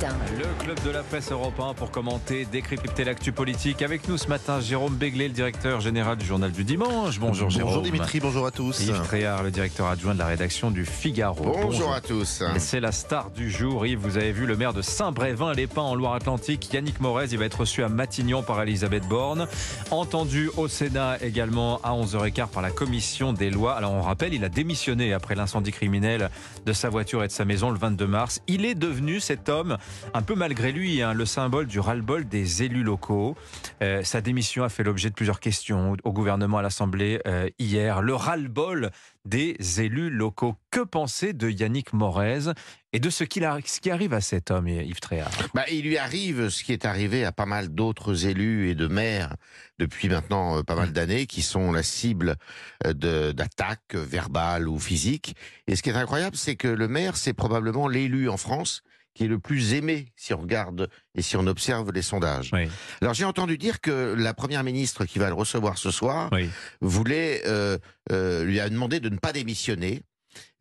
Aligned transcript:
matin. 0.00 0.14
Le 0.38 0.64
club 0.64 0.78
de 0.84 0.90
la 0.90 1.02
presse 1.02 1.30
européen 1.30 1.74
pour 1.74 1.90
commenter, 1.90 2.44
décrypter 2.44 3.04
l'actu 3.04 3.32
politique. 3.32 3.82
Avec 3.82 4.08
nous 4.08 4.16
ce 4.16 4.28
matin, 4.28 4.60
Jérôme 4.60 4.94
Béglé, 4.94 5.28
le 5.28 5.34
directeur 5.34 5.80
général 5.80 6.16
du 6.16 6.24
journal 6.24 6.52
du 6.52 6.64
dimanche. 6.64 7.18
Bonjour 7.18 7.50
Jérôme. 7.50 7.68
Bonjour 7.68 7.82
Dimitri, 7.82 8.20
bonjour 8.20 8.46
à 8.46 8.50
tous. 8.50 8.80
Yves 8.80 9.02
Tréhard, 9.04 9.42
le 9.42 9.50
directeur 9.50 9.86
adjoint 9.88 10.14
de 10.14 10.18
la 10.18 10.26
rédaction 10.26 10.70
du 10.70 10.84
Figaro. 10.84 11.44
Bonjour, 11.44 11.92
à 11.92 12.00
tous. 12.00 12.42
Et 12.54 12.58
C'est 12.58 12.80
la 12.80 12.92
star 12.92 13.30
du 13.30 13.50
jour. 13.50 13.86
Yves, 13.86 13.98
vous 13.98 14.16
avez 14.16 14.32
vu 14.32 14.46
le 14.46 14.56
maire 14.56 14.72
de 14.72 14.82
Saint-Brévin-les-Pins 14.82 15.82
en 15.82 15.94
Loire-Atlantique, 15.94 16.72
Yannick 16.72 17.00
Morez. 17.00 17.28
Il 17.32 17.38
va 17.38 17.44
être 17.44 17.60
reçu 17.60 17.82
à 17.82 17.88
Matignon 17.88 18.42
par 18.42 18.62
Elisabeth 18.62 19.06
Borne. 19.08 19.46
Entendu 19.90 20.50
au 20.56 20.68
Sénat 20.68 21.18
également 21.22 21.80
à 21.82 21.92
11h15 21.92 22.48
par 22.48 22.62
la 22.62 22.70
commission 22.70 23.32
des 23.32 23.50
lois. 23.50 23.74
Alors 23.74 23.92
on 23.92 24.02
rappelle, 24.02 24.34
il 24.34 24.44
a 24.44 24.48
démissionné 24.48 25.12
après 25.12 25.34
l'incendie 25.34 25.72
criminel 25.72 26.30
de 26.64 26.72
sa 26.72 26.88
voiture 26.88 27.22
et 27.24 27.26
de 27.26 27.32
sa 27.32 27.44
maison 27.44 27.70
le 27.70 27.78
22 27.78 28.06
mars. 28.06 28.40
Il 28.46 28.64
est 28.64 28.74
devenu 28.74 29.20
cet 29.20 29.48
homme, 29.48 29.76
un 30.14 30.22
peu 30.22 30.34
malgré 30.34 30.72
lui, 30.72 31.02
hein, 31.02 31.14
le 31.14 31.24
symbole 31.24 31.66
du 31.66 31.80
ras-le-bol 31.80 32.28
des 32.28 32.62
élus 32.62 32.82
locaux. 32.82 33.36
Euh, 33.82 34.02
sa 34.02 34.20
démission 34.20 34.64
a 34.64 34.68
fait 34.68 34.82
l'objet 34.82 35.08
de 35.08 35.14
plusieurs 35.14 35.40
questions 35.40 35.96
au 36.04 36.12
gouvernement 36.12 36.58
à 36.58 36.62
l'Assemblée 36.62 37.20
euh, 37.26 37.48
hier. 37.58 38.02
Le 38.02 38.14
ras-le-bol 38.14 38.90
des 39.24 39.56
élus 39.80 40.10
locaux. 40.10 40.56
Que 40.70 40.80
penser 40.80 41.32
de 41.32 41.50
Yannick 41.50 41.92
Morez 41.92 42.52
et 42.92 43.00
de 43.00 43.10
ce, 43.10 43.24
qui 43.24 43.44
arrive 43.44 44.14
à 44.14 44.20
cet 44.20 44.50
homme, 44.50 44.68
Yves 44.68 45.00
Tréhard? 45.00 45.30
Bah, 45.54 45.64
il 45.70 45.82
lui 45.82 45.98
arrive 45.98 46.48
ce 46.48 46.64
qui 46.64 46.72
est 46.72 46.84
arrivé 46.84 47.24
à 47.24 47.32
pas 47.32 47.46
mal 47.46 47.68
d'autres 47.68 48.26
élus 48.26 48.70
et 48.70 48.74
de 48.74 48.86
maires 48.86 49.36
depuis 49.78 50.08
maintenant 50.08 50.58
euh, 50.58 50.62
pas 50.62 50.74
mal 50.74 50.92
d'années 50.92 51.26
qui 51.26 51.42
sont 51.42 51.72
la 51.72 51.82
cible 51.82 52.36
d'attaques 52.84 53.94
verbales 53.94 54.68
ou 54.68 54.78
physiques. 54.78 55.36
Et 55.66 55.76
ce 55.76 55.82
qui 55.82 55.90
est 55.90 55.94
incroyable, 55.94 56.36
c'est 56.36 56.56
que 56.56 56.68
le 56.68 56.88
maire, 56.88 57.16
c'est 57.16 57.34
probablement 57.34 57.88
l'élu 57.88 58.28
en 58.28 58.36
France 58.36 58.82
qui 59.20 59.26
est 59.26 59.28
le 59.28 59.38
plus 59.38 59.74
aimé 59.74 60.06
si 60.16 60.32
on 60.32 60.38
regarde 60.38 60.88
et 61.14 61.20
si 61.20 61.36
on 61.36 61.46
observe 61.46 61.92
les 61.92 62.00
sondages. 62.00 62.48
Oui, 62.54 62.70
Alors 63.02 63.12
j'ai 63.12 63.26
entendu 63.26 63.58
dire 63.58 63.82
que 63.82 64.14
la 64.16 64.32
première 64.32 64.64
ministre 64.64 65.04
qui 65.04 65.18
va 65.18 65.28
le 65.28 65.34
recevoir 65.34 65.76
ce 65.76 65.90
soir 65.90 66.30
oui. 66.32 66.48
voulait 66.80 67.42
euh, 67.44 67.76
euh, 68.10 68.44
lui 68.44 68.60
a 68.60 68.70
demandé 68.70 68.98
de 68.98 69.10
ne 69.10 69.18
pas 69.18 69.34
démissionner. 69.34 70.00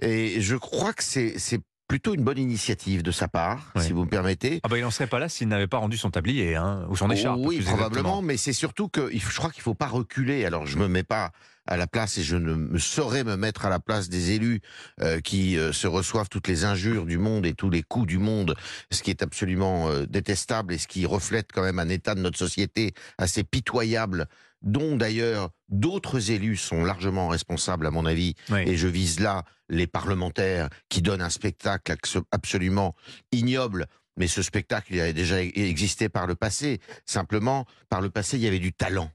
Et 0.01 0.41
je 0.41 0.57
crois 0.57 0.91
que 0.91 1.03
c'est 1.03 1.39
c'est 1.39 1.61
plutôt 1.87 2.13
une 2.13 2.23
bonne 2.23 2.37
initiative 2.37 3.01
de 3.01 3.11
sa 3.11 3.29
part, 3.29 3.71
si 3.77 3.93
vous 3.93 4.03
me 4.03 4.09
permettez. 4.09 4.59
Ah 4.63 4.67
bah 4.67 4.77
il 4.77 4.81
n'en 4.81 4.91
serait 4.91 5.07
pas 5.07 5.19
là 5.19 5.29
s'il 5.29 5.47
n'avait 5.47 5.67
pas 5.67 5.77
rendu 5.77 5.95
son 5.95 6.11
tablier 6.11 6.55
hein, 6.55 6.85
ou 6.89 6.97
son 6.97 7.09
écharpe. 7.09 7.39
oui, 7.39 7.57
plus 7.57 7.65
probablement, 7.65 7.87
exactement. 7.89 8.21
mais 8.21 8.35
c'est 8.35 8.53
surtout 8.53 8.89
que 8.89 9.09
je 9.11 9.37
crois 9.37 9.51
qu'il 9.51 9.63
faut 9.63 9.73
pas 9.73 9.87
reculer. 9.87 10.43
Alors 10.45 10.67
je 10.67 10.77
me 10.77 10.89
mets 10.89 11.03
pas 11.03 11.31
à 11.69 11.77
la 11.77 11.87
place 11.87 12.17
et 12.17 12.23
je 12.23 12.35
ne 12.35 12.55
me 12.55 12.79
saurais 12.79 13.23
me 13.23 13.37
mettre 13.37 13.65
à 13.65 13.69
la 13.69 13.79
place 13.79 14.09
des 14.09 14.31
élus 14.31 14.59
euh, 15.01 15.21
qui 15.21 15.57
euh, 15.57 15.71
se 15.71 15.87
reçoivent 15.87 16.27
toutes 16.27 16.47
les 16.47 16.65
injures 16.65 17.05
du 17.05 17.17
monde 17.17 17.45
et 17.45 17.53
tous 17.53 17.69
les 17.69 17.83
coups 17.83 18.07
du 18.07 18.17
monde, 18.17 18.55
ce 18.91 19.03
qui 19.03 19.11
est 19.11 19.21
absolument 19.23 19.89
euh, 19.89 20.05
détestable 20.05 20.73
et 20.73 20.77
ce 20.79 20.87
qui 20.87 21.05
reflète 21.05 21.51
quand 21.53 21.61
même 21.61 21.79
un 21.79 21.89
état 21.89 22.15
de 22.15 22.21
notre 22.21 22.37
société 22.39 22.93
assez 23.19 23.43
pitoyable, 23.43 24.25
dont 24.63 24.95
d'ailleurs 24.97 25.51
d'autres 25.69 26.31
élus 26.31 26.57
sont 26.57 26.83
largement 26.83 27.27
responsables 27.29 27.85
à 27.85 27.91
mon 27.91 28.05
avis. 28.05 28.33
Oui. 28.49 28.63
Et 28.65 28.75
je 28.75 28.87
vise 28.87 29.19
là 29.19 29.43
les 29.69 29.85
parlementaires 29.87 30.69
qui 30.89 31.01
donnent 31.03 31.21
un 31.21 31.29
spectacle 31.29 31.93
abso- 31.93 32.23
absolument 32.31 32.95
ignoble. 33.31 33.85
Mais 34.17 34.27
ce 34.27 34.41
spectacle, 34.41 34.93
il 34.93 34.99
avait 34.99 35.13
déjà 35.13 35.37
e- 35.41 35.51
existé 35.55 36.09
par 36.09 36.27
le 36.27 36.35
passé. 36.35 36.79
Simplement, 37.05 37.65
par 37.87 38.01
le 38.01 38.09
passé, 38.09 38.37
il 38.37 38.43
y 38.43 38.47
avait 38.47 38.59
du 38.59 38.73
talent. 38.73 39.11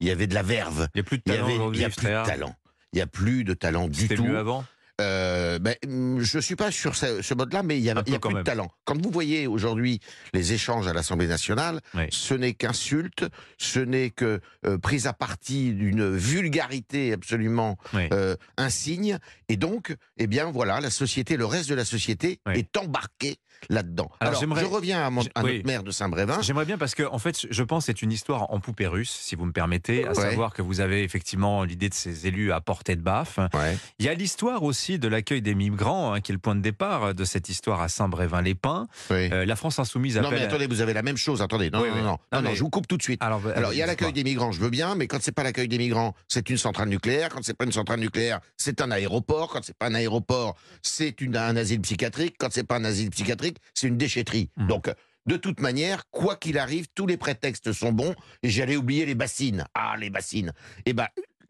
Il 0.00 0.08
y 0.08 0.10
avait 0.10 0.26
de 0.26 0.34
la 0.34 0.42
verve. 0.42 0.88
Il 0.94 0.98
n'y 0.98 1.00
a 1.00 1.04
plus 1.04 1.18
de 1.18 1.22
talent 1.22 1.48
il 1.48 1.54
aujourd'hui, 1.54 1.80
y 1.82 1.84
a 1.84 1.90
plus 1.90 2.06
de 2.06 2.24
talent. 2.26 2.54
Il 2.92 2.98
y 2.98 3.02
a 3.02 3.06
plus 3.06 3.44
de 3.44 3.54
talent 3.54 3.88
du 3.88 4.08
tout. 4.08 4.24
mieux 4.24 4.38
avant? 4.38 4.64
Euh, 4.98 5.58
ben, 5.58 5.74
hum, 5.86 6.20
je 6.20 6.38
suis 6.38 6.56
pas 6.56 6.70
sur 6.70 6.96
ce, 6.96 7.20
ce 7.20 7.34
mode-là, 7.34 7.62
mais 7.62 7.76
il 7.76 7.84
y 7.84 7.90
a, 7.90 8.02
il 8.06 8.14
y 8.14 8.18
plus 8.18 8.28
même. 8.30 8.38
de 8.38 8.42
talent. 8.44 8.70
Quand 8.86 8.96
vous 9.02 9.10
voyez 9.10 9.46
aujourd'hui 9.46 10.00
les 10.32 10.54
échanges 10.54 10.88
à 10.88 10.94
l'Assemblée 10.94 11.26
nationale, 11.26 11.80
Oui. 11.92 12.04
ce 12.10 12.32
n'est 12.32 12.54
qu'insulte, 12.54 13.26
ce 13.58 13.78
n'est 13.78 14.08
que 14.08 14.40
euh, 14.64 14.78
prise 14.78 15.06
à 15.06 15.12
partie 15.12 15.74
d'une 15.74 16.16
vulgarité 16.16 17.12
absolument 17.12 17.76
Oui. 17.92 18.08
euh, 18.14 18.36
insigne. 18.56 19.18
Et 19.50 19.58
donc, 19.58 19.94
eh 20.16 20.26
bien 20.26 20.50
voilà, 20.50 20.80
la 20.80 20.88
société, 20.90 21.36
le 21.36 21.44
reste 21.44 21.68
de 21.68 21.74
la 21.74 21.84
société 21.84 22.40
Oui. 22.46 22.60
est 22.60 22.76
embarqué 22.78 23.36
là-dedans. 23.68 24.10
Alors, 24.20 24.34
je 24.40 24.64
reviens 24.64 25.04
à, 25.06 25.10
mon, 25.10 25.22
à 25.34 25.42
oui. 25.44 25.56
notre 25.56 25.66
maire 25.66 25.82
de 25.82 25.90
Saint-Brévin. 25.90 26.40
J'aimerais 26.42 26.64
bien 26.64 26.78
parce 26.78 26.94
que, 26.94 27.02
en 27.04 27.18
fait, 27.18 27.46
je 27.50 27.62
pense 27.62 27.84
que 27.84 27.92
c'est 27.92 28.02
une 28.02 28.12
histoire 28.12 28.50
en 28.52 28.60
poupée 28.60 28.86
russe, 28.86 29.16
si 29.22 29.34
vous 29.36 29.44
me 29.44 29.52
permettez, 29.52 30.04
à 30.06 30.10
Ouais. 30.10 30.14
savoir 30.14 30.52
que 30.54 30.62
vous 30.62 30.80
avez 30.80 31.02
effectivement 31.02 31.64
l'idée 31.64 31.88
de 31.88 31.94
ces 31.94 32.26
élus 32.26 32.52
à 32.52 32.60
portée 32.60 32.96
de 32.96 33.02
baffe. 33.02 33.38
Ouais. 33.54 33.76
Il 33.98 34.06
y 34.06 34.08
a 34.08 34.14
l'histoire 34.14 34.62
aussi 34.62 34.98
de 34.98 35.08
l'accueil 35.08 35.42
des 35.42 35.54
migrants, 35.54 36.12
hein, 36.12 36.20
qui 36.20 36.32
est 36.32 36.34
le 36.34 36.38
point 36.38 36.54
de 36.54 36.60
départ 36.60 37.14
de 37.14 37.24
cette 37.24 37.48
histoire 37.48 37.80
à 37.82 37.88
Saint-Brévin-les-Pins. 37.88 38.86
Oui. 39.10 39.30
Euh, 39.32 39.44
la 39.44 39.56
France 39.56 39.78
Insoumise 39.78 40.16
non, 40.16 40.24
appelle. 40.28 40.38
mais 40.40 40.44
attendez, 40.46 40.66
vous 40.66 40.80
avez 40.80 40.92
la 40.92 41.02
même 41.02 41.16
chose. 41.16 41.42
Attendez, 41.42 41.70
non, 41.70 41.82
Oui, 41.82 41.88
non, 41.90 41.96
non, 41.96 42.02
non, 42.02 42.10
Non, 42.32 42.42
non, 42.42 42.48
non, 42.50 42.54
je 42.54 42.62
vous 42.62 42.70
coupe 42.70 42.86
tout 42.88 42.96
de 42.96 43.02
suite. 43.02 43.22
Alors, 43.22 43.40
Alors, 43.54 43.72
il 43.72 43.76
y 43.78 43.82
a 43.82 43.86
l'accueil 43.86 44.12
dites-moi. 44.12 44.24
des 44.24 44.30
migrants, 44.30 44.52
je 44.52 44.60
veux 44.60 44.70
bien, 44.70 44.94
mais 44.94 45.06
quand 45.06 45.18
c'est 45.20 45.32
pas 45.32 45.42
l'accueil 45.42 45.68
des 45.68 45.78
migrants, 45.78 46.14
c'est 46.28 46.48
une 46.50 46.56
centrale 46.56 46.88
nucléaire. 46.88 47.28
Quand 47.30 47.40
c'est 47.42 47.56
pas 47.56 47.64
une 47.64 47.72
centrale 47.72 48.00
nucléaire, 48.00 48.40
c'est 48.56 48.80
un 48.80 48.90
aéroport. 48.90 49.48
Quand 49.52 49.60
c'est 49.62 49.76
pas 49.76 49.86
un 49.86 49.94
aéroport, 49.94 50.56
c'est 50.82 51.14
un 51.22 51.56
asile 51.56 51.80
psychiatrique. 51.80 52.36
Quand 52.38 52.48
c'est 52.50 52.64
pas 52.64 52.76
un 52.76 52.84
asile 52.84 53.10
psychiatrique, 53.10 53.45
c'est 53.74 53.88
une 53.88 53.96
déchetterie. 53.98 54.50
Mhm. 54.56 54.66
Donc, 54.68 54.90
de 55.26 55.36
toute 55.36 55.60
manière, 55.60 56.08
quoi 56.10 56.36
qu'il 56.36 56.56
arrive, 56.58 56.86
tous 56.94 57.06
les 57.06 57.16
prétextes 57.16 57.72
sont 57.72 57.92
bons. 57.92 58.14
Et 58.42 58.50
j'allais 58.50 58.76
oublier 58.76 59.06
les 59.06 59.14
bassines. 59.16 59.64
Ah, 59.74 59.96
les 59.98 60.08
bassines. 60.10 60.52
Eh 60.84 60.92
ben, 60.92 61.08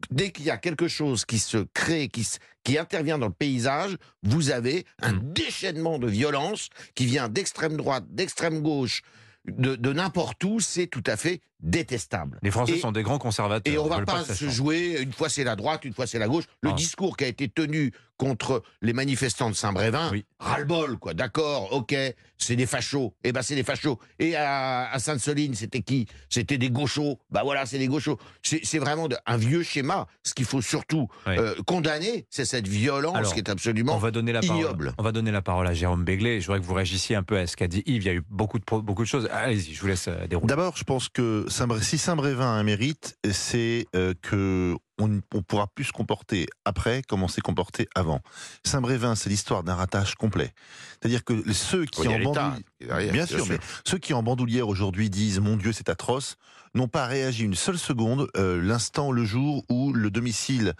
dès 0.09 0.31
qu'il 0.31 0.45
y 0.45 0.49
a 0.51 0.57
quelque 0.57 0.87
chose 0.87 1.25
qui 1.25 1.37
se 1.39 1.57
crée, 1.73 2.07
qui, 2.09 2.27
qui 2.63 2.77
intervient 2.79 3.17
dans 3.19 3.27
le 3.27 3.33
paysage, 3.33 3.95
vous 4.23 4.49
avez 4.49 4.85
un 5.01 5.13
Mhm. 5.13 5.33
déchaînement 5.33 5.99
de 5.99 6.07
violence 6.07 6.69
qui 6.95 7.05
vient 7.05 7.29
d'extrême 7.29 7.77
droite, 7.77 8.05
d'extrême 8.09 8.61
gauche, 8.61 9.01
de, 9.47 9.75
de 9.75 9.93
n'importe 9.93 10.43
où. 10.43 10.59
C'est 10.59 10.87
tout 10.87 11.03
à 11.05 11.15
fait 11.15 11.41
détestable. 11.59 12.39
Les 12.43 12.51
Français 12.51 12.77
Et- 12.77 12.79
sont 12.79 12.91
des 12.91 13.03
grands 13.03 13.17
conservateurs. 13.19 13.71
Et 13.73 13.77
on 13.77 13.85
ils 13.85 13.89
va 13.89 14.01
pas 14.05 14.23
se 14.23 14.49
jouer, 14.49 14.97
une 15.01 15.13
fois 15.13 15.29
c'est 15.29 15.43
la 15.43 15.55
droite, 15.55 15.85
une 15.85 15.93
fois 15.93 16.07
c'est 16.07 16.19
la 16.19 16.27
gauche. 16.27 16.45
Le 16.61 16.71
Ah. 16.71 16.73
discours 16.73 17.15
qui 17.15 17.23
a 17.23 17.27
été 17.27 17.47
tenu 17.47 17.91
contre 18.17 18.63
les 18.81 18.93
manifestants 18.93 19.49
de 19.49 19.55
Saint-Brévin, 19.55 20.09
Oui. 20.11 20.25
ras-le-bol, 20.39 20.97
quoi. 20.97 21.13
D'accord, 21.13 21.71
ok, 21.73 21.95
c'est 22.37 22.55
des 22.55 22.65
fachos. 22.65 23.13
Eh 23.23 23.31
ben, 23.31 23.41
c'est 23.41 23.55
des 23.55 23.63
fachos. 23.63 23.99
Et 24.19 24.35
à, 24.35 24.89
à 24.91 24.99
Sainte-Soline, 24.99 25.53
c'était 25.53 25.81
qui? 25.81 26.07
C'était 26.29 26.57
des 26.57 26.69
gauchos. 26.69 27.19
Bah 27.29 27.41
voilà, 27.43 27.65
c'est 27.65 27.77
des 27.79 27.87
gauchos. 27.87 28.17
C'est 28.43 28.79
vraiment 28.79 29.07
de- 29.07 29.17
un 29.25 29.37
vieux 29.37 29.63
schéma. 29.63 30.07
Ce 30.23 30.33
qu'il 30.33 30.45
faut 30.45 30.61
surtout 30.61 31.07
Oui. 31.27 31.37
euh, 31.37 31.55
condamner, 31.65 32.25
c'est 32.29 32.45
cette 32.45 32.67
violence 32.67 33.15
Alors, 33.15 33.33
qui 33.33 33.39
est 33.39 33.49
absolument 33.49 33.95
On 33.95 33.99
va 33.99 34.11
donner 34.11 34.31
la 34.33 34.41
parole. 34.41 34.57
ignoble. 34.57 34.93
On 34.97 35.03
va 35.03 35.11
donner 35.11 35.31
la 35.31 35.41
parole 35.41 35.67
à 35.67 35.73
Jérôme 35.73 36.03
Béglé. 36.03 36.41
Je 36.41 36.47
voudrais 36.47 36.59
que 36.59 36.65
vous 36.65 36.73
réagissiez 36.73 37.15
un 37.15 37.23
peu 37.23 37.37
à 37.37 37.47
ce 37.47 37.55
qu'a 37.55 37.67
dit 37.67 37.83
Yves. 37.85 38.03
Il 38.03 38.05
y 38.05 38.09
a 38.09 38.13
eu 38.13 38.23
beaucoup 38.29 38.59
de 38.59 38.65
beaucoup 38.65 39.03
de 39.03 39.07
choses. 39.07 39.27
Allez-y, 39.31 39.73
je 39.73 39.81
vous 39.81 39.87
laisse 39.87 40.07
euh, 40.07 40.27
dérouler. 40.27 40.47
D'abord, 40.47 40.75
je 40.77 40.83
pense 40.83 41.09
que 41.09 41.45
Saint 41.49 41.67
si 41.81 41.97
Saint-Brévin 41.97 42.45
a 42.45 42.49
un 42.59 42.63
mérite, 42.63 43.17
c'est 43.31 43.85
euh, 43.95 44.13
que 44.21 44.75
on 44.99 45.07
ne 45.07 45.19
on 45.33 45.41
pourra 45.41 45.67
plus 45.67 45.85
se 45.85 45.91
comporter 45.91 46.47
après 46.65 47.01
comme 47.03 47.23
on 47.23 47.27
s'est 47.27 47.41
comporté 47.41 47.87
avant. 47.95 48.21
Saint-Brévin, 48.63 49.15
c'est 49.15 49.29
l'histoire 49.29 49.63
d'un 49.63 49.75
ratage 49.75 50.15
complet. 50.15 50.53
C'est-à-dire 50.99 51.23
que 51.23 51.51
ceux 51.53 51.85
qui 51.85 52.03
y 52.03 52.13
a 52.13 52.55
derrière, 52.79 53.13
bien 53.13 53.25
sûr, 53.25 53.45
mais 53.47 53.59
ceux 53.85 53.97
qui 53.97 54.13
en 54.13 54.23
bandoulière 54.23 54.67
aujourd'hui 54.67 55.09
disent 55.09 55.39
mon 55.39 55.57
Dieu 55.57 55.71
c'est 55.71 55.89
atroce, 55.89 56.37
n'ont 56.75 56.87
pas 56.87 57.07
réagi 57.07 57.43
une 57.43 57.55
seule 57.55 57.77
seconde 57.77 58.29
euh, 58.37 58.61
l'instant, 58.61 59.11
le 59.11 59.25
jour 59.25 59.63
où 59.69 59.93
le 59.93 60.11
domicile 60.11 60.73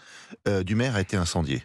euh, 0.46 0.62
du 0.62 0.74
maire 0.74 0.94
a 0.96 1.00
été 1.00 1.16
incendié. 1.16 1.62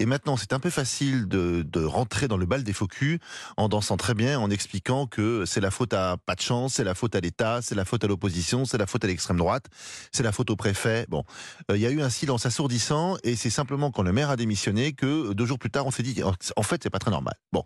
Et 0.00 0.06
maintenant, 0.06 0.36
c'est 0.36 0.52
un 0.52 0.58
peu 0.58 0.70
facile 0.70 1.28
de, 1.28 1.62
de 1.62 1.84
rentrer 1.84 2.26
dans 2.26 2.36
le 2.36 2.46
bal 2.46 2.64
des 2.64 2.72
faux 2.72 2.88
culs 2.88 3.20
en 3.56 3.68
dansant 3.68 3.96
très 3.96 4.14
bien, 4.14 4.40
en 4.40 4.50
expliquant 4.50 5.06
que 5.06 5.44
c'est 5.46 5.60
la 5.60 5.70
faute 5.70 5.94
à 5.94 6.16
pas 6.16 6.34
de 6.34 6.40
chance, 6.40 6.74
c'est 6.74 6.84
la 6.84 6.94
faute 6.94 7.14
à 7.14 7.20
l'État, 7.20 7.60
c'est 7.62 7.74
la 7.74 7.84
faute 7.84 8.02
à 8.02 8.06
l'opposition, 8.06 8.64
c'est 8.64 8.78
la 8.78 8.86
faute 8.86 9.04
à 9.04 9.06
l'extrême 9.06 9.36
droite, 9.36 9.66
c'est 10.10 10.22
la 10.22 10.32
faute 10.32 10.50
au 10.50 10.56
préfet. 10.56 11.06
Bon, 11.08 11.24
Euh, 11.70 11.76
il 11.76 11.82
y 11.82 11.86
a 11.86 11.90
eu 11.90 12.00
un 12.02 12.10
silence 12.10 12.46
assourdissant 12.46 13.16
et 13.22 13.36
c'est 13.36 13.50
simplement 13.50 13.90
quand 13.90 14.02
le 14.02 14.12
maire 14.12 14.30
a 14.30 14.36
démissionné 14.36 14.92
que 14.92 15.32
deux 15.32 15.46
jours 15.46 15.58
plus 15.58 15.70
tard, 15.70 15.86
on 15.86 15.90
s'est 15.90 16.02
dit 16.02 16.22
en 16.24 16.62
fait, 16.62 16.82
c'est 16.82 16.90
pas 16.90 16.98
très 16.98 17.10
normal. 17.10 17.34
Bon, 17.52 17.62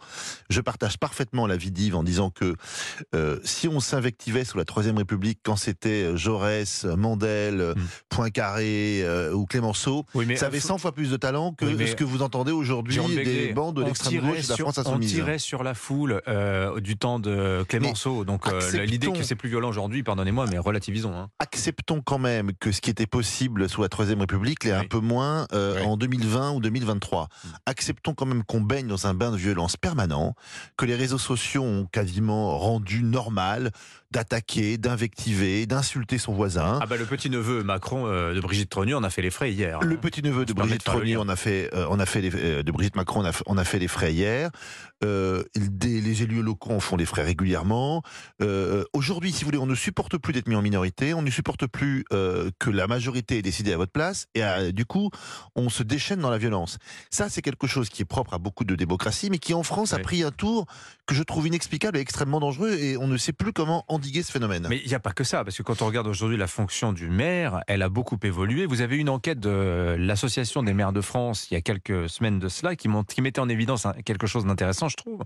je 0.50 0.60
partage 0.60 0.98
parfaitement 0.98 1.46
l'avis 1.46 1.70
d'Yves 1.70 1.96
en 1.96 2.02
disant 2.10 2.30
que 2.30 2.54
euh, 3.14 3.38
si 3.44 3.68
on 3.68 3.80
s'invectivait 3.80 4.44
sous 4.44 4.58
la 4.58 4.64
Troisième 4.64 4.98
République 4.98 5.38
quand 5.44 5.56
c'était 5.56 6.04
euh, 6.04 6.16
Jaurès, 6.16 6.84
Mandel, 6.84 7.60
euh, 7.60 7.74
Mm. 7.74 7.86
Poincaré 8.08 9.02
euh, 9.02 9.32
ou 9.32 9.46
Clémenceau, 9.46 10.04
Oui, 10.14 10.26
mais 10.26 10.36
ça 10.36 10.46
avait 10.46 10.60
100 10.60 10.78
fois 10.78 10.92
plus 10.92 11.10
de 11.10 11.16
talent 11.16 11.52
que 11.54 11.64
Oui, 11.64 11.88
ce 11.88 11.94
que 11.94 12.04
vous 12.04 12.22
entendez 12.22 12.52
aujourd'hui 12.52 12.98
des 13.24 13.52
bancs 13.52 13.74
de 13.74 13.82
on 13.82 13.86
l'extrême 13.86 14.12
tirait 14.12 14.26
gauche 14.28 14.44
de 14.44 14.48
la 14.50 14.54
sur- 14.56 14.64
France 14.66 14.78
On 14.78 14.90
insoumise. 14.90 15.10
tirait 15.14 15.38
sur 15.38 15.62
la 15.62 15.74
foule 15.74 16.20
euh, 16.28 16.80
du 16.80 16.96
temps 16.96 17.18
de 17.18 17.64
Clémenceau. 17.68 18.24
Donc 18.24 18.44
l'idée 18.84 19.12
que 19.12 19.22
c'est 19.22 19.34
plus 19.36 19.48
violent 19.48 19.68
aujourd'hui, 19.68 20.02
pardonnez-moi, 20.02 20.46
mais 20.50 20.58
relativisons. 20.58 21.14
hein. 21.16 21.28
Acceptons 21.38 22.02
quand 22.02 22.18
même 22.18 22.52
que 22.60 22.72
ce 22.72 22.80
qui 22.80 22.90
était 22.90 23.06
possible 23.06 23.68
sous 23.68 23.82
la 23.82 23.88
Troisième 23.88 24.20
République 24.20 24.64
l'est 24.64 24.72
un 24.72 24.84
peu 24.84 25.00
moins 25.00 25.46
en 25.52 25.96
2020 25.96 26.52
ou 26.52 26.60
2023. 26.60 27.24
Mm. 27.24 27.48
Acceptons 27.66 28.14
quand 28.14 28.26
même 28.26 28.42
qu'on 28.44 28.60
baigne 28.60 28.86
dans 28.86 29.06
un 29.06 29.14
bain 29.14 29.30
de 29.30 29.36
violence 29.36 29.76
permanent, 29.76 30.34
que 30.76 30.84
les 30.84 30.94
réseaux 30.96 31.18
sociaux 31.18 31.62
ont 31.62 31.86
rendu 32.00 33.02
normal 33.02 33.70
d'attaquer, 34.12 34.76
d'invectiver, 34.78 35.66
d'insulter 35.66 36.18
son 36.18 36.32
voisin. 36.34 36.78
Ah 36.82 36.86
bah 36.86 36.96
le 36.96 37.04
petit 37.06 37.30
neveu 37.30 37.62
Macron 37.62 38.06
euh, 38.06 38.34
de 38.34 38.40
Brigitte 38.40 38.68
Trogneux 38.70 38.96
en 38.96 39.04
a 39.04 39.10
fait 39.10 39.22
les 39.22 39.30
frais 39.30 39.52
hier. 39.52 39.80
Le 39.80 39.96
petit 39.96 40.22
neveu 40.22 40.44
de 40.44 40.52
Brigitte 40.52 40.86
lien. 40.88 41.18
on 41.20 41.28
a 41.28 41.36
fait, 41.36 41.70
euh, 41.74 41.86
on 41.90 42.00
a 42.00 42.06
fait 42.06 42.20
les, 42.20 42.30
euh, 42.34 42.62
de 42.62 42.72
Brigitte 42.72 42.96
Macron, 42.96 43.20
on 43.20 43.24
a, 43.24 43.32
fait- 43.32 43.44
on 43.46 43.56
a 43.56 43.64
fait 43.64 43.78
les 43.78 43.88
frais 43.88 44.12
hier. 44.12 44.50
Des- 45.02 46.00
les 46.00 46.22
élus 46.22 46.42
locaux 46.42 46.72
en 46.72 46.80
font 46.80 46.96
les 46.96 47.06
frais 47.06 47.22
régulièrement. 47.22 48.02
Euh, 48.42 48.84
Aujourd'hui, 48.92 49.32
si 49.32 49.40
vous 49.44 49.46
voulez, 49.46 49.58
on 49.58 49.66
ne 49.66 49.74
supporte 49.74 50.18
plus 50.18 50.32
d'être 50.34 50.46
mis 50.48 50.54
en 50.56 50.62
minorité, 50.62 51.14
on 51.14 51.22
ne 51.22 51.30
supporte 51.30 51.66
plus 51.66 52.04
euh, 52.12 52.50
que 52.58 52.68
la 52.70 52.86
majorité 52.86 53.38
ait 53.38 53.42
décidé 53.42 53.72
à 53.72 53.76
votre 53.78 53.92
place, 53.92 54.26
et 54.34 54.72
du 54.72 54.84
coup, 54.84 55.10
on 55.56 55.68
se 55.70 55.82
déchaîne 55.82 56.20
dans 56.20 56.28
la 56.30 56.36
violence. 56.38 56.78
Ça, 57.10 57.28
c'est 57.30 57.40
quelque 57.42 57.66
chose 57.66 57.88
qui 57.88 58.02
est 58.02 58.06
propre 58.06 58.34
à 58.34 58.38
beaucoup 58.38 58.64
de 58.64 58.74
démocraties, 58.74 59.30
mais 59.30 59.38
qui 59.38 59.54
en 59.54 59.62
France 59.62 59.92
a 59.94 59.98
pris 60.00 60.22
un 60.22 60.30
tour 60.32 60.66
que 61.06 61.14
je 61.14 61.22
trouve 61.22 61.46
inexplicable 61.46 61.96
et 61.96 62.00
extrêmement 62.00 62.40
dangereux, 62.40 62.72
et 62.72 62.96
on 62.98 63.06
ne 63.06 63.16
sait 63.16 63.32
plus 63.32 63.52
comment 63.52 63.84
endiguer 64.00 64.22
ce 64.22 64.32
phénomène. 64.32 64.66
Mais 64.68 64.80
il 64.82 64.88
n'y 64.88 64.94
a 64.94 65.00
pas 65.00 65.12
que 65.12 65.24
ça, 65.24 65.44
parce 65.44 65.56
que 65.56 65.62
quand 65.62 65.82
on 65.82 65.86
regarde 65.86 66.06
aujourd'hui 66.06 66.36
la 66.36 66.46
fonction 66.46 66.92
du 66.92 67.08
maire, 67.08 67.60
elle 67.66 67.82
a 67.82 67.88
beaucoup 67.88 68.18
évolué. 68.22 68.66
Vous 68.66 68.80
avez 68.80 68.96
une 68.96 69.08
enquête 69.08 69.38
de 69.40 69.96
l'Association 69.98 70.62
des 70.62 70.72
maires 70.74 70.92
de 70.92 71.00
France 71.00 71.48
il 71.50 71.54
y 71.54 71.56
a 71.56 71.60
quelques 71.60 72.08
semaines 72.08 72.38
de 72.38 72.48
cela 72.48 72.76
qui, 72.76 72.88
qui 73.08 73.22
mettait 73.22 73.40
en 73.40 73.48
évidence 73.48 73.86
quelque 74.04 74.26
chose 74.26 74.44
d'intéressant, 74.46 74.88
je 74.88 74.96
trouve. 74.96 75.22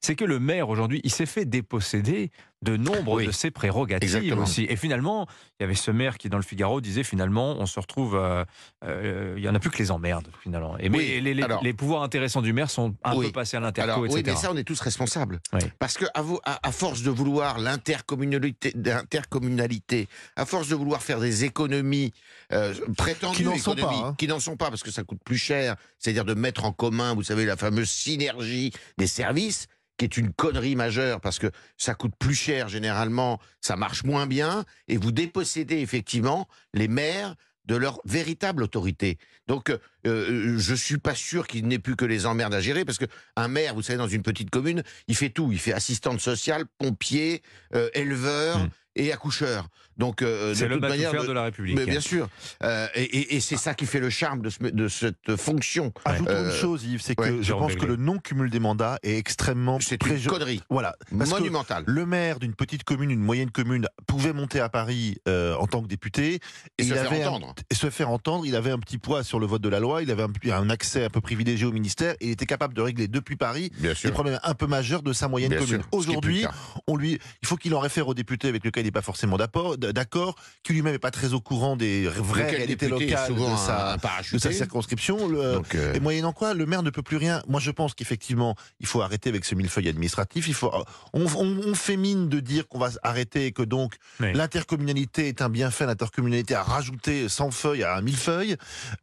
C'est 0.00 0.14
que 0.14 0.24
le 0.24 0.38
maire 0.38 0.68
aujourd'hui, 0.68 1.00
il 1.04 1.10
s'est 1.10 1.26
fait 1.26 1.44
déposséder 1.44 2.30
de 2.60 2.76
nombre 2.76 3.12
Oui. 3.14 3.26
de 3.26 3.30
ses 3.30 3.52
prérogatives 3.52 4.16
Exactement. 4.16 4.42
aussi. 4.42 4.66
Et 4.68 4.74
finalement, 4.74 5.28
il 5.58 5.62
y 5.62 5.64
avait 5.64 5.76
ce 5.76 5.92
maire 5.92 6.18
qui, 6.18 6.28
dans 6.28 6.38
le 6.38 6.42
Figaro, 6.42 6.80
disait 6.80 7.04
finalement, 7.04 7.54
on 7.60 7.66
se 7.66 7.78
retrouve, 7.78 8.16
euh, 8.16 8.44
euh, 8.84 9.34
il 9.36 9.44
y 9.44 9.48
en 9.48 9.54
a 9.54 9.60
plus 9.60 9.70
que 9.70 9.78
les 9.78 9.92
emmerdes 9.92 10.26
finalement. 10.42 10.76
Et 10.78 10.88
mais 10.88 10.98
Oui, 10.98 11.20
les, 11.22 11.34
les- 11.34 11.42
alors- 11.44 11.62
les 11.62 11.72
pouvoirs 11.72 12.02
intéressants 12.02 12.42
du 12.42 12.52
maire 12.52 12.68
sont 12.68 12.96
un 13.04 13.14
Oui. 13.14 13.26
peu 13.26 13.32
passés 13.32 13.56
à 13.56 13.60
l'interco, 13.60 13.88
Alors, 13.90 14.00
oui, 14.00 14.08
etc. 14.08 14.24
mais 14.26 14.34
ça, 14.34 14.50
on 14.52 14.56
est 14.56 14.64
tous 14.64 14.80
responsables. 14.80 15.38
Parce 15.78 15.96
que 15.96 16.06
à, 16.14 16.22
vous- 16.22 16.40
à- 16.44 16.58
à 16.66 16.72
force 16.72 17.02
de 17.02 17.10
vouloir 17.10 17.58
l'intercommunalité, 17.60 18.17
l'intercommunalité, 18.22 20.08
à 20.36 20.46
force 20.46 20.68
de 20.68 20.74
vouloir 20.74 21.02
faire 21.02 21.20
des 21.20 21.44
économies 21.44 22.12
euh, 22.52 22.74
prétendues, 22.96 23.36
Qui 23.36 23.44
n'en 23.44 23.58
sont 23.58 23.74
pas, 23.74 23.92
hein. 23.92 24.14
qui 24.18 24.26
n'en 24.26 24.40
sont 24.40 24.56
pas, 24.56 24.68
parce 24.70 24.82
que 24.82 24.90
ça 24.90 25.04
coûte 25.04 25.20
plus 25.24 25.38
cher, 25.38 25.76
c'est-à-dire 25.98 26.24
de 26.24 26.34
mettre 26.34 26.64
en 26.64 26.72
commun, 26.72 27.14
vous 27.14 27.22
savez, 27.22 27.44
la 27.44 27.56
fameuse 27.56 27.90
synergie 27.90 28.72
des 28.96 29.06
services, 29.06 29.66
qui 29.98 30.04
est 30.04 30.16
une 30.16 30.32
connerie 30.32 30.76
majeure, 30.76 31.20
parce 31.20 31.38
que 31.38 31.50
ça 31.76 31.94
coûte 31.94 32.14
plus 32.18 32.34
cher 32.34 32.68
généralement, 32.68 33.40
ça 33.60 33.76
marche 33.76 34.04
moins 34.04 34.26
bien, 34.26 34.64
et 34.86 34.96
vous 34.96 35.12
dépossédez 35.12 35.78
effectivement 35.78 36.48
les 36.72 36.88
maires 36.88 37.34
de 37.68 37.76
leur 37.76 38.00
véritable 38.04 38.62
autorité. 38.62 39.18
Donc, 39.46 39.70
euh, 39.70 39.78
euh, 40.06 40.58
je 40.58 40.74
suis 40.74 40.98
pas 40.98 41.14
sûr 41.14 41.46
qu'il 41.46 41.68
n'ait 41.68 41.78
plus 41.78 41.96
que 41.96 42.04
les 42.04 42.26
emmerdes 42.26 42.54
à 42.54 42.60
gérer, 42.60 42.84
parce 42.84 42.98
que 42.98 43.04
un 43.36 43.48
maire, 43.48 43.74
vous 43.74 43.82
savez, 43.82 43.98
dans 43.98 44.08
une 44.08 44.22
petite 44.22 44.50
commune, 44.50 44.82
il 45.06 45.14
fait 45.14 45.30
tout. 45.30 45.52
Il 45.52 45.58
fait 45.58 45.72
assistante 45.72 46.20
sociale, 46.20 46.64
pompier, 46.78 47.42
euh, 47.74 47.90
éleveur 47.94 48.58
Mm. 48.58 48.70
Et 48.98 49.12
accoucheur. 49.12 49.68
Donc, 49.96 50.22
euh, 50.22 50.50
de 50.50 50.54
C'est 50.54 50.68
le 50.68 50.74
toute 50.78 50.82
manière, 50.88 51.12
de- 51.12 51.26
de 51.26 51.32
la 51.32 51.42
République. 51.42 51.74
mais 51.76 51.84
bien 51.84 51.98
sûr. 52.00 52.28
Euh, 52.62 52.86
et 52.94 53.02
et- 53.02 53.34
et 53.36 53.40
c'est 53.40 53.56
ça 53.56 53.74
qui 53.74 53.84
fait 53.84 53.98
le 53.98 54.10
charme 54.10 54.42
de, 54.42 54.48
ce- 54.48 54.62
de 54.62 54.86
cette 54.86 55.34
fonction. 55.36 55.92
Ajoutons 56.04 56.30
Euh, 56.30 56.44
une 56.52 56.56
chose, 56.56 56.84
Yves, 56.84 57.00
c'est 57.02 57.18
ouais, 57.20 57.30
que 57.30 57.42
je 57.42 57.52
pense 57.52 57.74
que 57.74 57.84
le 57.84 57.96
non-cumul 57.96 58.48
des 58.48 58.60
mandats 58.60 58.98
est 59.02 59.16
extrêmement 59.18 59.80
C'est 59.80 60.00
une 60.06 60.22
connerie 60.26 60.62
Voilà. 60.70 60.94
Parce 61.18 61.30
que 61.32 61.38
monumentale. 61.38 61.82
le 61.86 62.06
maire 62.06 62.38
d'une 62.38 62.54
petite 62.54 62.84
commune, 62.84 63.10
une 63.10 63.18
moyenne 63.20 63.50
commune, 63.50 63.88
pouvait 64.06 64.32
monter 64.32 64.60
à 64.60 64.68
Paris 64.68 65.16
euh, 65.26 65.56
en 65.56 65.66
tant 65.66 65.82
que 65.82 65.88
député 65.88 66.38
Et 66.78 66.84
se 66.84 66.88
il 66.90 66.94
faire 66.94 67.06
avait 67.06 67.24
un- 67.24 67.28
entendre. 67.30 67.54
et 67.68 67.74
se 67.74 67.90
faire 67.90 68.10
entendre. 68.10 68.46
Il 68.46 68.54
avait 68.54 68.70
un 68.70 68.78
petit 68.78 68.98
poids 68.98 69.24
sur 69.24 69.40
le 69.40 69.46
vote 69.46 69.62
de 69.62 69.68
la 69.68 69.80
loi. 69.80 70.02
Il 70.04 70.12
avait 70.12 70.22
un, 70.22 70.52
un 70.52 70.70
accès 70.70 71.04
un 71.06 71.10
peu 71.10 71.20
privilégié 71.20 71.66
au 71.66 71.72
ministère. 71.72 72.14
Et 72.20 72.26
il 72.26 72.30
était 72.30 72.46
capable 72.46 72.72
de 72.72 72.82
régler 72.82 73.08
depuis 73.08 73.34
Paris 73.34 73.72
Bien 73.78 73.90
des 73.90 73.96
sûr. 73.96 74.12
problèmes 74.12 74.38
un 74.44 74.54
peu 74.54 74.68
majeurs 74.68 75.02
de 75.02 75.12
sa 75.12 75.26
moyenne 75.26 75.50
Bien 75.50 75.58
commune. 75.58 75.82
Aujourd'hui, 75.90 76.44
on 76.86 76.96
lui, 76.96 77.18
il 77.42 77.48
faut 77.48 77.56
qu'il 77.56 77.74
en 77.74 77.80
réfère 77.80 78.06
au 78.06 78.14
député 78.14 78.46
avec 78.48 78.64
lequel 78.64 78.86
il 78.86 78.87
n'est 78.88 78.92
pas 78.92 79.02
forcément 79.02 79.36
d'apport- 79.36 79.76
d'accord, 79.78 80.34
qui 80.62 80.72
lui-même 80.72 80.92
n'est 80.92 80.98
pas 80.98 81.10
très 81.10 81.32
au 81.34 81.40
courant 81.40 81.76
des 81.76 82.06
vraies 82.08 82.50
réalités 82.50 82.88
locales 82.88 83.26
souvent 83.26 83.52
de 83.52 83.58
sa, 83.58 83.96
de 84.32 84.52
circonscription. 84.52 85.28
Le- 85.28 85.54
Donc, 85.54 85.74
euh, 85.74 85.94
et 85.94 86.00
moyennant 86.00 86.32
quoi, 86.32 86.54
le 86.54 86.66
maire 86.66 86.82
ne 86.82 86.90
peut 86.90 87.02
plus 87.02 87.16
rien. 87.16 87.42
Moi, 87.48 87.60
je 87.60 87.70
pense 87.70 87.94
qu'effectivement, 87.94 88.56
il 88.80 88.86
faut 88.86 89.00
arrêter 89.02 89.28
avec 89.28 89.44
ce 89.44 89.54
millefeuille 89.54 89.88
administratif. 89.88 90.48
Il 90.48 90.54
faut, 90.54 90.72
on, 91.12 91.24
on- 91.26 91.60
on 91.66 91.74
fait 91.74 91.96
mine 91.96 92.28
de 92.28 92.40
dire 92.40 92.66
qu'on 92.68 92.78
va 92.78 92.90
arrêter 93.02 93.46
et 93.46 93.52
que 93.52 93.62
donc 93.62 93.94
Oui. 94.20 94.32
l'intercommunalité 94.34 95.28
est 95.28 95.42
un 95.42 95.48
bienfait. 95.48 95.86
L'intercommunalité 95.86 96.54
a 96.54 96.62
rajouté 96.62 97.28
100 97.28 97.50
feuilles 97.50 97.82
à 97.84 97.96
un 97.96 98.00
millefeuille. 98.00 98.56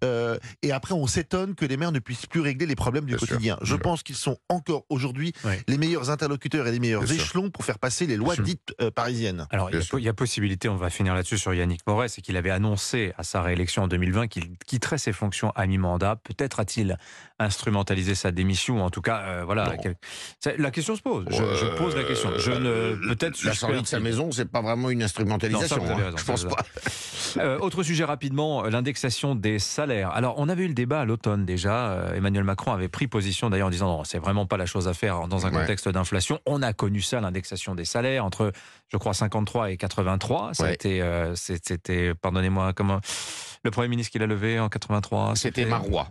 Euh, 0.04 0.38
et 0.62 0.72
après, 0.72 0.94
on 0.94 1.08
s'étonne 1.08 1.56
que 1.56 1.66
les 1.66 1.78
maires 1.78 1.92
ne 1.92 2.00
puissent 2.00 2.26
plus 2.26 2.42
régler 2.42 2.66
les 2.66 2.76
problèmes 2.76 3.06
du 3.06 3.14
Bien 3.16 3.18
sûr. 3.20 3.28
quotidien. 3.30 3.58
Je 3.62 3.76
pense 3.76 4.04
qu'ils 4.04 4.16
sont 4.16 4.38
encore 4.50 4.86
aujourd'hui 4.90 5.34
Oui. 5.44 5.54
les 5.68 5.78
meilleurs 5.78 6.10
interlocuteurs 6.10 6.68
et 6.68 6.72
les 6.72 6.80
meilleurs 6.80 7.04
Bien 7.04 7.14
sûr. 7.14 7.24
échelons 7.24 7.50
pour 7.50 7.64
faire 7.66 7.80
passer 7.80 8.06
les 8.08 8.18
lois 8.18 8.36
Bien 8.36 8.44
dites 8.44 8.74
euh, 8.82 8.92
parisiennes. 8.92 9.48
Alors, 9.52 9.70
il 9.70 9.75
y, 9.75 9.75
Bien 9.76 9.82
a, 9.82 9.84
sûr. 9.84 10.00
il 10.00 10.06
y 10.06 10.10
a 10.10 10.14
possibilité, 10.14 10.70
on 10.70 10.76
va 10.76 10.90
finir 10.90 11.14
là-dessus 11.14 11.38
sur 11.38 11.54
Yannick 11.54 11.82
Moret, 11.88 12.08
c'est 12.08 12.22
qu'il 12.22 12.38
avait 12.38 12.50
annoncé 12.50 13.14
à 13.18 13.24
sa 13.24 13.42
réélection 13.42 13.84
en 13.84 13.88
2020 13.88 14.28
qu'il 14.28 14.58
quitterait 14.66 14.98
ses 14.98 15.14
fonctions 15.14 15.52
à 15.56 15.66
mi-mandat. 15.68 16.18
Peut-être 16.24 16.60
a-t-il 16.60 16.98
instrumentalisé 17.40 18.16
sa 18.16 18.32
démission, 18.32 18.78
ou 18.78 18.82
en 18.82 18.90
tout 18.90 19.02
cas, 19.02 19.22
euh, 19.26 19.44
voilà. 19.46 19.76
Quel- 19.82 19.96
La 20.58 20.72
question 20.72 20.96
se 20.96 21.02
pose. 21.02 21.26
Je, 21.30 21.36
je 21.36 21.66
Euh, 21.66 21.76
pose 21.78 21.96
la 21.96 22.04
question. 22.04 22.30
Je 22.38 22.52
ne, 22.52 22.96
peut-être 23.14 23.44
La 23.44 23.54
sortie 23.54 23.82
de 23.82 23.88
sa 23.88 24.00
maison, 24.00 24.32
c'est 24.32 24.50
pas 24.50 24.62
vraiment 24.62 24.90
une 24.90 25.04
instrumentalisation. 25.04 25.78
Non, 25.78 25.86
ça, 25.88 25.92
hein. 25.94 25.96
raison, 25.98 26.18
Je 26.18 26.24
pense 26.26 26.46
pas. 26.46 26.64
Euh, 27.38 27.60
autre 27.60 27.84
sujet 27.84 28.06
rapidement, 28.06 28.64
euh, 28.66 28.70
l'indexation 28.70 29.36
des 29.36 29.60
salaires. 29.60 30.12
Alors, 30.12 30.36
on 30.38 30.48
avait 30.48 30.64
eu 30.64 30.68
le 30.70 30.74
débat 30.74 31.02
à 31.02 31.06
l'automne 31.06 31.46
déjà. 31.46 31.90
Euh, 31.92 32.14
Emmanuel 32.16 32.46
Macron 32.46 32.72
avait 32.72 32.88
pris 32.88 33.08
position 33.08 33.50
d'ailleurs 33.50 33.68
en 33.68 33.72
disant 33.72 33.88
non, 33.98 34.04
c'est 34.06 34.20
vraiment 34.20 34.46
pas 34.46 34.56
la 34.58 34.66
chose 34.66 34.88
à 34.88 34.94
faire 34.94 35.28
dans 35.28 35.46
un 35.46 35.52
Ouais. 35.54 35.60
contexte 35.62 35.90
d'inflation. 35.90 36.40
On 36.46 36.62
a 36.62 36.72
connu 36.72 37.02
ça, 37.02 37.20
l'indexation 37.20 37.76
des 37.76 37.86
salaires 37.86 38.24
entre, 38.24 38.54
je 38.92 38.98
crois, 38.98 39.14
53 39.14 39.72
et 39.72 39.78
83. 39.78 40.52
Ça 40.54 40.64
a 40.64 40.68
Ouais. 40.68 40.78
euh, 40.86 41.34
c'était, 41.36 42.14
pardonnez-moi, 42.16 42.72
comment 42.74 43.02
le 43.66 43.72
premier 43.72 43.88
ministre 43.90 44.12
qui 44.12 44.20
l'a 44.20 44.28
levé 44.28 44.60
en 44.60 44.70
83 44.70 45.36
C'était 45.36 45.66
Marois. 45.66 46.08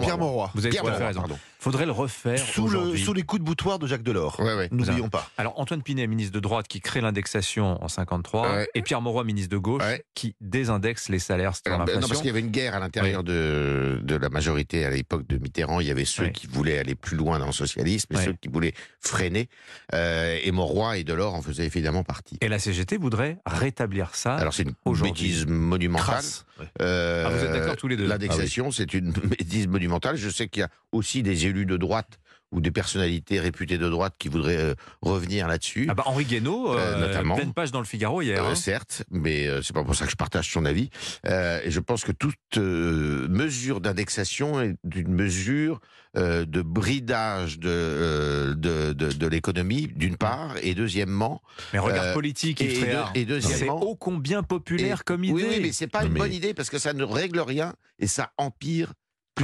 Pierre 0.00 0.18
Mauroy. 0.18 0.50
Vous 0.54 0.62
avez 0.66 0.70
Pierre 0.70 0.82
tout 0.82 0.88
à 0.88 0.94
fait 0.94 1.06
raison. 1.06 1.20
pardon. 1.20 1.38
Faudrait 1.58 1.86
le 1.86 1.92
refaire 1.92 2.38
Sous, 2.38 2.68
le, 2.68 2.78
aujourd'hui. 2.78 3.00
sous 3.02 3.12
les 3.12 3.22
coups 3.22 3.40
de 3.40 3.44
boutoir 3.46 3.78
de 3.78 3.86
Jacques 3.86 4.02
Delors. 4.02 4.38
Ouais, 4.40 4.54
ouais. 4.54 4.68
N'oublions 4.70 5.08
pas. 5.08 5.28
Alors 5.36 5.58
Antoine 5.58 5.82
Pinet, 5.82 6.06
ministre 6.06 6.32
de 6.32 6.40
droite, 6.40 6.68
qui 6.68 6.80
crée 6.80 7.00
l'indexation 7.00 7.82
en 7.82 7.88
53, 7.88 8.42
Ouais. 8.50 8.68
et 8.74 8.82
Pierre 8.82 9.00
Mauroy, 9.00 9.24
ministre 9.24 9.50
de 9.50 9.56
gauche, 9.58 9.82
qui 10.14 10.34
désindexe 10.40 11.08
les 11.08 11.18
salaires 11.18 11.52
ben, 11.64 11.72
non, 11.72 11.78
l'inflation. 11.80 12.00
parce 12.08 12.20
qu'il 12.20 12.26
y 12.28 12.30
avait 12.30 12.40
une 12.40 12.50
guerre 12.50 12.74
à 12.74 12.78
l'intérieur 12.80 13.24
de, 13.24 14.00
de 14.02 14.16
la 14.16 14.28
majorité 14.28 14.84
à 14.84 14.90
l'époque 14.90 15.26
de 15.26 15.38
Mitterrand. 15.38 15.80
Il 15.80 15.86
y 15.88 15.90
avait 15.90 16.04
ceux 16.04 16.24
Oui. 16.24 16.32
qui 16.32 16.46
voulaient 16.46 16.78
aller 16.78 16.94
plus 16.94 17.16
loin 17.16 17.38
dans 17.38 17.46
le 17.46 17.52
socialisme 17.52 18.14
et 18.14 18.16
Oui. 18.18 18.24
ceux 18.24 18.32
qui 18.34 18.48
voulaient 18.48 18.74
freiner. 19.00 19.48
Euh, 19.92 20.38
et 20.42 20.52
Mauroy 20.52 20.98
et 20.98 21.04
Delors 21.04 21.34
en 21.34 21.42
faisaient 21.42 21.66
évidemment 21.66 22.04
partie. 22.04 22.38
Et 22.40 22.48
la 22.48 22.58
CGT 22.58 22.96
voudrait 22.96 23.38
rétablir 23.44 24.14
ça. 24.14 24.36
Alors 24.36 24.54
c'est 24.54 24.62
une 24.64 24.74
bêtise 25.02 25.46
monumentale. 25.46 26.06
Crasse. 26.06 26.46
Euh, 26.80 27.24
Ah, 27.26 27.30
vous 27.30 27.44
êtes 27.44 27.52
d'accord 27.52 27.76
tous 27.76 27.88
les 27.88 27.96
deux. 27.96 28.06
L'indexation, 28.06 28.70
c'est 28.70 28.94
une 28.94 29.10
bêtise 29.38 29.68
monumentale. 29.68 30.16
Je 30.16 30.28
sais 30.28 30.48
qu'il 30.48 30.60
y 30.60 30.64
a 30.64 30.68
aussi 30.92 31.22
des 31.22 31.46
élus 31.46 31.66
de 31.66 31.76
droite 31.76 32.18
ou 32.56 32.60
des 32.60 32.70
personnalités 32.70 33.38
réputées 33.38 33.76
de 33.76 33.88
droite 33.88 34.14
qui 34.18 34.28
voudraient 34.28 34.56
euh, 34.56 34.74
revenir 35.02 35.46
là-dessus. 35.46 35.86
Ah 35.90 35.94
bah 35.94 36.04
Henri 36.06 36.24
Guénaud, 36.24 36.72
Euh, 36.72 36.78
euh, 36.78 37.06
notamment. 37.08 37.36
pleine 37.36 37.52
page 37.52 37.70
dans 37.70 37.80
le 37.80 37.84
Figaro 37.86 38.22
hier. 38.22 38.42
Euh, 38.42 38.52
hein. 38.52 38.54
certes, 38.54 39.04
mais 39.10 39.46
euh, 39.46 39.60
c'est 39.62 39.74
pas 39.74 39.84
pour 39.84 39.94
ça 39.94 40.06
que 40.06 40.10
je 40.10 40.16
partage 40.16 40.50
son 40.50 40.64
avis. 40.64 40.88
Euh, 41.26 41.60
et 41.62 41.70
je 41.70 41.80
pense 41.80 42.02
que 42.02 42.12
toute 42.12 42.34
euh, 42.56 43.28
mesure 43.28 43.80
d'indexation 43.82 44.60
est 44.62 44.76
une 44.94 45.12
mesure 45.12 45.80
euh, 46.16 46.46
de 46.46 46.62
bridage 46.62 47.58
de, 47.58 47.68
euh, 47.68 48.54
de, 48.54 48.94
de, 48.94 49.12
de 49.12 49.26
l'économie, 49.26 49.88
d'une 49.94 50.16
part, 50.16 50.54
et 50.62 50.74
deuxièmement, 50.74 51.42
Mais 51.74 51.78
regarde 51.78 52.06
Euh, 52.08 52.14
politique, 52.14 52.62
et 52.62 52.68
deux- 52.72 52.80
Tréhard. 52.80 53.12
et 53.14 53.26
deuxièmement- 53.26 53.78
c'est 53.80 53.86
ô 53.86 53.96
combien 53.96 54.42
populaire 54.42 55.00
Et- 55.02 55.04
comme 55.04 55.24
idée. 55.24 55.34
oui, 55.34 55.44
oui, 55.50 55.58
mais 55.60 55.72
c'est 55.72 55.88
pas 55.88 56.00
Non, 56.00 56.06
une 56.06 56.12
mais- 56.14 56.20
bonne 56.20 56.32
idée 56.32 56.54
parce 56.54 56.70
que 56.70 56.78
ça 56.78 56.94
ne 56.94 57.04
règle 57.04 57.40
rien 57.40 57.74
et 57.98 58.06
ça 58.06 58.30
empire 58.38 58.94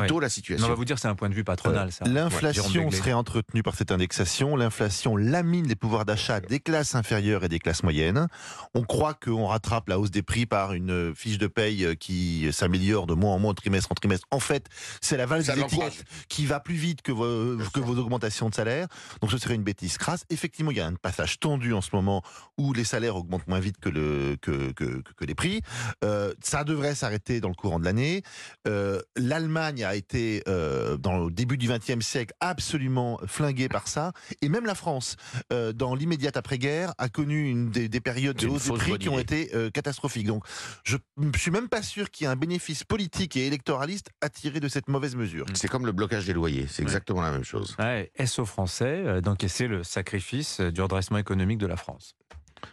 plutôt 0.01 0.19
la 0.21 0.29
situation. 0.29 0.67
on 0.67 0.69
va 0.71 0.75
vous 0.75 0.85
dire, 0.85 0.99
c'est 0.99 1.09
un 1.09 1.15
point 1.15 1.29
de 1.29 1.35
vue 1.35 1.45
patronal. 1.45 1.89
Euh, 2.07 2.09
L'inflation 2.13 2.91
serait 2.91 3.13
entretenue 3.13 3.63
par 3.63 3.75
cette 3.77 3.93
indexation. 3.93 4.57
L'inflation 4.57 5.17
lamine 5.17 5.69
les 5.69 5.77
pouvoirs 5.77 6.05
d'achat 6.05 6.41
des 6.41 6.59
classes 6.61 6.95
inférieures 6.95 7.45
et 7.45 7.49
des 7.49 7.59
classes 7.59 7.83
moyennes. 7.83 8.27
On 8.75 8.83
croit 8.83 9.15
qu'on 9.15 9.47
rattrape 9.47 9.89
la 9.89 9.99
hausse 9.99 10.11
des 10.11 10.23
prix 10.23 10.47
par 10.47 10.73
une 10.73 11.15
fiche 11.15 11.39
de 11.39 11.47
paye 11.47 11.97
qui 11.99 12.49
s'améliore 12.53 13.07
de 13.07 13.15
mois 13.15 13.33
en 13.33 13.39
mois, 13.39 13.53
de 13.53 13.57
trimestre 13.61 13.93
en 13.93 13.95
trimestre. 13.95 14.27
En 14.31 14.41
fait, 14.41 14.67
c'est 15.01 15.17
la 15.17 15.27
valse 15.27 15.47
des 15.47 15.61
étiquettes 15.61 16.05
qui 16.29 16.47
va 16.47 16.59
plus 16.59 16.75
vite 16.75 17.03
que 17.03 17.13
vos, 17.13 17.59
que 17.73 17.81
vos 17.81 17.97
augmentations 17.99 18.49
de 18.49 18.55
salaire. 18.55 18.89
Donc 19.21 19.31
ce 19.31 19.39
serait 19.39 19.55
une 19.55 19.63
bêtise 19.63 19.99
crasse. 19.99 20.25
Effectivement, 20.31 20.71
il 20.71 20.79
y 20.79 20.81
a 20.81 20.87
un 20.87 20.95
passage 20.95 21.39
tendu 21.39 21.75
en 21.75 21.81
ce 21.81 21.91
moment 21.93 22.23
où 22.59 22.73
les 22.73 22.85
salaires 22.85 23.17
augmentent 23.17 23.47
moins 23.47 23.61
vite 23.61 23.77
que, 23.81 23.89
le, 23.89 24.37
que, 24.41 24.73
que, 24.73 25.01
que- 25.03 25.13
que 25.15 25.25
les 25.25 25.35
prix. 25.35 25.61
Euh, 26.05 26.33
ça 26.43 26.65
devrait 26.65 26.95
s'arrêter 26.95 27.41
dans 27.41 27.49
le 27.49 27.55
courant 27.55 27.79
de 27.79 27.85
l'année. 27.85 28.23
Euh, 28.67 29.01
L'Allemagne 29.17 29.82
a 29.85 29.95
été, 29.95 30.43
euh, 30.49 30.97
dans 30.97 31.19
le 31.25 31.31
début 31.31 31.57
du 31.59 31.69
XXe 31.69 32.05
siècle, 32.05 32.35
absolument 32.41 33.19
flinguée 33.27 33.69
par 33.69 33.89
ça. 33.89 34.13
Et 34.41 34.49
même 34.49 34.65
la 34.67 34.75
France, 34.75 35.17
euh, 35.53 35.73
dans 35.73 35.95
l'immédiate 35.95 36.37
après-guerre, 36.37 36.95
a 36.99 37.09
connu 37.09 37.49
une 37.49 37.71
des, 37.71 37.89
des 37.89 38.01
périodes 38.01 38.37
de 38.37 38.47
hausse 38.49 38.67
des 38.67 38.73
prix 38.75 38.99
qui 38.99 39.09
ont 39.09 39.19
été 39.19 39.51
euh, 39.55 39.71
catastrophiques. 39.71 40.27
Donc, 40.27 40.45
je 40.85 40.97
ne 41.17 41.33
suis 41.37 41.51
même 41.51 41.69
pas 41.69 41.83
sûr 41.83 42.11
qu'il 42.11 42.25
y 42.25 42.29
ait 42.29 42.33
un 42.33 42.37
bénéfice 42.37 42.85
politique 42.85 43.37
et 43.37 43.47
électoraliste 43.47 44.11
à 44.21 44.29
tirer 44.29 44.61
de 44.61 44.69
cette 44.69 44.89
mauvaise 44.89 45.17
mesure. 45.17 45.47
C'est 45.55 45.69
comme 45.69 45.87
le 45.87 45.93
blocage 45.93 46.27
des 46.27 46.33
loyers, 46.33 46.67
c'est 46.69 46.83
Ouais. 46.83 46.89
exactement 46.89 47.23
la 47.23 47.31
même 47.31 47.45
chose. 47.45 47.77
Ouais, 47.79 48.11
est-ce 48.17 48.41
aux 48.41 48.47
Français 48.47 49.21
d'encaisser 49.23 49.67
le 49.69 49.83
sacrifice 49.85 50.61
du 50.61 50.81
redressement 50.81 51.19
économique 51.19 51.59
de 51.59 51.67
la 51.67 51.77
France 51.77 52.15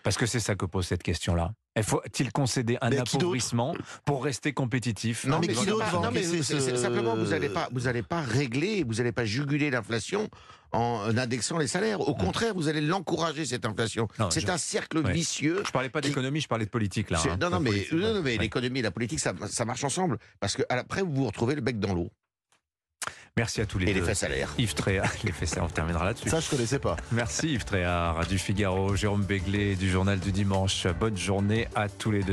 Parce 0.04 0.18
que 0.18 0.26
c'est 0.26 0.40
ça 0.40 0.56
que 0.56 0.66
pose 0.66 0.86
cette 0.88 1.04
question-là. 1.04 1.52
Il 1.76 1.84
Faut-il 1.84 2.32
concéder 2.32 2.78
un 2.82 2.90
Mais 2.90 2.98
appauvrissement 3.00 3.74
pour 4.04 4.24
rester 4.24 4.52
compétitif 4.54 5.26
Non, 5.26 5.40
mais 5.40 5.48
mais 5.48 5.54
qui 5.54 5.60
c'est 5.62 5.66
d'autre 5.68 5.86
ce- 6.44 6.76
simplement 6.76 7.16
vous 7.16 7.28
n'allez 7.28 7.50
pas, 7.50 7.70
vous 7.72 7.88
allez 7.88 8.02
pas 8.04 8.22
régler, 8.22 8.84
vous 8.86 8.96
n'allez 8.96 9.12
pas 9.12 9.24
juguler 9.26 9.70
l'inflation 9.70 10.30
en 10.72 11.18
indexant 11.18 11.58
les 11.58 11.68
salaires. 11.68 12.02
Au 12.02 12.14
contraire, 12.16 12.54
vous 12.54 12.68
allez 12.68 12.82
l'encourager 12.82 13.46
cette 13.46 13.66
inflation. 13.66 14.08
C'est 14.30 14.42
je- 14.42 14.52
un 14.52 14.58
cercle 14.58 15.00
Ouais. 15.00 15.14
vicieux. 15.14 15.64
Je 15.66 15.72
parlais 15.72 15.90
pas 15.90 16.02
Qui- 16.02 16.10
d'économie, 16.10 16.42
je 16.42 16.48
parlais 16.48 16.66
de 16.66 16.70
politique 16.70 17.10
là. 17.12 17.18
C'est- 17.20 17.30
hein. 17.30 17.38
non, 17.40 17.50
non, 17.50 17.60
mais, 17.60 17.70
politique, 17.70 17.94
non, 17.94 18.14
non, 18.16 18.22
mais 18.22 18.32
ouais. 18.34 18.38
l'économie 18.38 18.80
et 18.80 18.84
la 18.84 18.92
politique, 18.92 19.20
ça, 19.20 19.34
ça 19.48 19.64
marche 19.66 19.84
ensemble. 19.84 20.18
Parce 20.40 20.56
que 20.56 20.64
après, 20.70 21.02
vous 21.02 21.14
vous 21.14 21.26
retrouvez 21.28 21.56
le 21.56 21.62
bec 21.62 21.80
dans 21.80 21.94
l'eau. 21.94 22.12
Merci 23.38 23.62
à 23.62 23.66
tous 23.66 23.80
les 23.80 23.90
Et 23.90 23.94
deux. 23.94 24.02
l'effet 24.02 24.16
salaire. 24.16 24.50
Yves 24.58 24.74
Tréhard, 24.74 25.12
l'effet 25.24 25.46
ça, 25.46 25.64
on 25.64 25.68
terminera 25.68 26.04
là-dessus. 26.06 26.30
Ça, 26.30 26.40
je 26.40 26.50
connaissais 26.50 26.80
pas. 26.80 26.98
Merci 27.12 27.54
Yves 27.54 27.64
Tréhard 27.66 28.26
du 28.28 28.38
Figaro, 28.38 28.96
Jérôme 28.96 29.24
Béglé 29.24 29.76
du 29.76 29.90
Journal 29.90 30.20
du 30.20 30.32
Dimanche. 30.32 30.88
Bonne 31.00 31.18
journée 31.18 31.68
à 31.76 31.88
tous 31.90 32.12
les 32.12 32.20
deux. 32.20 32.28